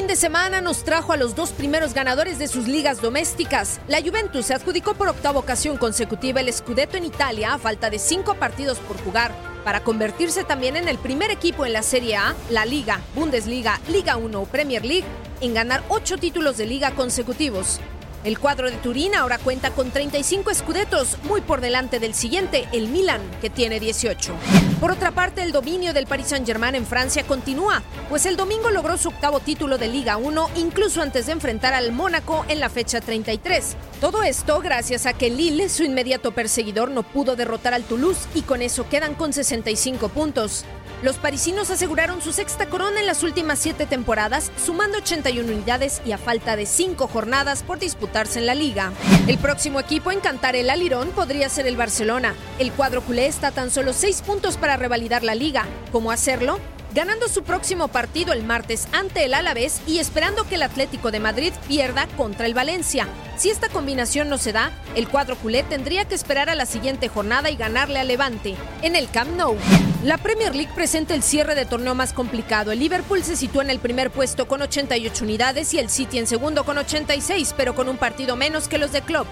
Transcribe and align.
Fin 0.00 0.06
de 0.06 0.16
semana 0.16 0.62
nos 0.62 0.82
trajo 0.82 1.12
a 1.12 1.18
los 1.18 1.34
dos 1.34 1.50
primeros 1.50 1.92
ganadores 1.92 2.38
de 2.38 2.48
sus 2.48 2.66
ligas 2.66 3.02
domésticas. 3.02 3.82
La 3.86 4.00
Juventus 4.00 4.46
se 4.46 4.54
adjudicó 4.54 4.94
por 4.94 5.08
octava 5.08 5.38
ocasión 5.38 5.76
consecutiva 5.76 6.40
el 6.40 6.50
Scudetto 6.50 6.96
en 6.96 7.04
Italia 7.04 7.52
a 7.52 7.58
falta 7.58 7.90
de 7.90 7.98
cinco 7.98 8.34
partidos 8.36 8.78
por 8.78 8.96
jugar 9.04 9.30
para 9.62 9.84
convertirse 9.84 10.42
también 10.42 10.76
en 10.76 10.88
el 10.88 10.96
primer 10.96 11.30
equipo 11.30 11.66
en 11.66 11.74
la 11.74 11.82
Serie 11.82 12.16
A, 12.16 12.34
la 12.48 12.64
Liga, 12.64 13.02
Bundesliga, 13.14 13.78
Liga 13.88 14.16
1 14.16 14.40
o 14.40 14.46
Premier 14.46 14.86
League 14.86 15.04
en 15.42 15.52
ganar 15.52 15.82
ocho 15.90 16.16
títulos 16.16 16.56
de 16.56 16.64
liga 16.64 16.92
consecutivos. 16.92 17.78
El 18.24 18.38
cuadro 18.38 18.70
de 18.70 18.78
Turín 18.78 19.14
ahora 19.14 19.36
cuenta 19.36 19.70
con 19.72 19.90
35 19.90 20.50
escudetos, 20.50 21.18
muy 21.24 21.42
por 21.42 21.60
delante 21.60 21.98
del 21.98 22.14
siguiente, 22.14 22.66
el 22.72 22.88
Milan, 22.88 23.20
que 23.42 23.50
tiene 23.50 23.78
18. 23.78 24.32
Por 24.80 24.90
otra 24.90 25.10
parte, 25.10 25.42
el 25.42 25.52
dominio 25.52 25.92
del 25.92 26.06
Paris 26.06 26.28
Saint-Germain 26.28 26.74
en 26.74 26.86
Francia 26.86 27.22
continúa, 27.24 27.82
pues 28.08 28.24
el 28.24 28.38
domingo 28.38 28.70
logró 28.70 28.96
su 28.96 29.08
octavo 29.08 29.38
título 29.38 29.76
de 29.76 29.88
Liga 29.88 30.16
1, 30.16 30.52
incluso 30.56 31.02
antes 31.02 31.26
de 31.26 31.32
enfrentar 31.32 31.74
al 31.74 31.92
Mónaco 31.92 32.46
en 32.48 32.60
la 32.60 32.70
fecha 32.70 33.02
33. 33.02 33.76
Todo 34.00 34.22
esto 34.22 34.58
gracias 34.60 35.04
a 35.04 35.12
que 35.12 35.28
Lille, 35.28 35.68
su 35.68 35.82
inmediato 35.82 36.32
perseguidor, 36.32 36.90
no 36.90 37.02
pudo 37.02 37.36
derrotar 37.36 37.74
al 37.74 37.84
Toulouse 37.84 38.26
y 38.34 38.40
con 38.40 38.62
eso 38.62 38.88
quedan 38.88 39.14
con 39.14 39.34
65 39.34 40.08
puntos. 40.08 40.64
Los 41.02 41.16
parisinos 41.16 41.70
aseguraron 41.70 42.20
su 42.20 42.30
sexta 42.30 42.66
corona 42.66 43.00
en 43.00 43.06
las 43.06 43.22
últimas 43.22 43.58
siete 43.58 43.86
temporadas, 43.86 44.52
sumando 44.62 44.98
81 44.98 45.50
unidades 45.50 46.02
y 46.04 46.12
a 46.12 46.18
falta 46.18 46.56
de 46.56 46.66
cinco 46.66 47.06
jornadas 47.06 47.62
por 47.62 47.78
disputarse 47.78 48.38
en 48.38 48.44
la 48.44 48.54
liga. 48.54 48.92
El 49.26 49.38
próximo 49.38 49.80
equipo 49.80 50.12
en 50.12 50.20
cantar 50.20 50.56
el 50.56 50.68
alirón 50.68 51.08
podría 51.08 51.48
ser 51.48 51.66
el 51.66 51.76
Barcelona. 51.76 52.34
El 52.58 52.70
cuadro 52.72 53.00
culé 53.00 53.26
está 53.26 53.50
tan 53.50 53.70
solo 53.70 53.94
seis 53.94 54.20
puntos 54.20 54.58
para 54.58 54.69
revalidar 54.76 55.22
la 55.22 55.34
liga. 55.34 55.66
¿Cómo 55.92 56.10
hacerlo? 56.10 56.58
ganando 56.94 57.28
su 57.28 57.42
próximo 57.42 57.88
partido 57.88 58.32
el 58.32 58.42
martes 58.42 58.88
ante 58.92 59.24
el 59.24 59.34
Alavés 59.34 59.80
y 59.86 59.98
esperando 59.98 60.46
que 60.48 60.56
el 60.56 60.62
Atlético 60.62 61.10
de 61.10 61.20
Madrid 61.20 61.52
pierda 61.68 62.06
contra 62.16 62.46
el 62.46 62.54
Valencia. 62.54 63.06
Si 63.36 63.50
esta 63.50 63.68
combinación 63.68 64.28
no 64.28 64.38
se 64.38 64.52
da, 64.52 64.70
el 64.94 65.08
cuadro 65.08 65.36
culé 65.36 65.62
tendría 65.62 66.04
que 66.04 66.14
esperar 66.14 66.50
a 66.50 66.54
la 66.54 66.66
siguiente 66.66 67.08
jornada 67.08 67.50
y 67.50 67.56
ganarle 67.56 67.98
a 68.00 68.04
Levante 68.04 68.54
en 68.82 68.96
el 68.96 69.08
Camp 69.10 69.36
Nou. 69.36 69.56
La 70.04 70.18
Premier 70.18 70.54
League 70.54 70.72
presenta 70.74 71.14
el 71.14 71.22
cierre 71.22 71.54
de 71.54 71.66
torneo 71.66 71.94
más 71.94 72.12
complicado. 72.12 72.72
El 72.72 72.80
Liverpool 72.80 73.22
se 73.22 73.36
sitúa 73.36 73.62
en 73.62 73.70
el 73.70 73.78
primer 73.78 74.10
puesto 74.10 74.48
con 74.48 74.62
88 74.62 75.24
unidades 75.24 75.72
y 75.74 75.78
el 75.78 75.90
City 75.90 76.18
en 76.18 76.26
segundo 76.26 76.64
con 76.64 76.78
86, 76.78 77.54
pero 77.56 77.74
con 77.74 77.88
un 77.88 77.98
partido 77.98 78.36
menos 78.36 78.68
que 78.68 78.78
los 78.78 78.92
de 78.92 79.02
Klopp. 79.02 79.26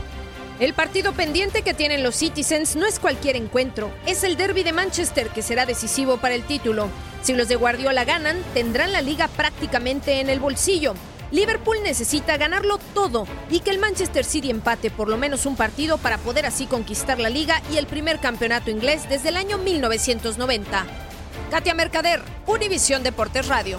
El 0.61 0.75
partido 0.75 1.13
pendiente 1.13 1.63
que 1.63 1.73
tienen 1.73 2.03
los 2.03 2.17
Citizens 2.17 2.75
no 2.75 2.85
es 2.85 2.99
cualquier 2.99 3.37
encuentro, 3.37 3.93
es 4.07 4.25
el 4.25 4.37
derby 4.37 4.65
de 4.65 4.73
Manchester 4.73 5.29
que 5.29 5.41
será 5.41 5.67
decisivo 5.67 6.17
para 6.17 6.35
el 6.35 6.43
título. 6.43 6.89
Si 7.23 7.33
los 7.33 7.47
de 7.47 7.55
Guardiola 7.55 8.05
ganan, 8.05 8.37
tendrán 8.55 8.91
la 8.91 9.01
liga 9.01 9.29
prácticamente 9.29 10.19
en 10.19 10.29
el 10.29 10.41
bolsillo. 10.41 10.95
Liverpool 11.31 11.77
necesita 11.85 12.37
ganarlo 12.39 12.79
todo 12.93 13.29
y 13.49 13.61
que 13.61 13.71
el 13.71 13.79
Manchester 13.79 14.25
City 14.25 14.51
empate 14.51 14.91
por 14.91 15.09
lo 15.09 15.17
menos 15.17 15.47
un 15.47 15.55
partido 15.55 15.97
para 15.97 16.19
poder 16.19 16.45
así 16.45 16.67
conquistar 16.67 17.21
la 17.21 17.31
liga 17.31 17.63
y 17.71 17.77
el 17.77 17.87
primer 17.87 18.19
campeonato 18.19 18.73
inglés 18.73 19.09
desde 19.09 19.29
el 19.29 19.37
año 19.37 19.59
1990. 19.59 20.87
Katia 21.53 21.75
Mercader, 21.75 22.21
Univisión 22.47 23.05
Deportes 23.05 23.47
Radio. 23.47 23.79